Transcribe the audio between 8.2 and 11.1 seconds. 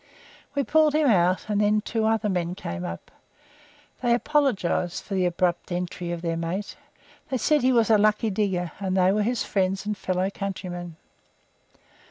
digger, and they were his friends and fellow countrymen.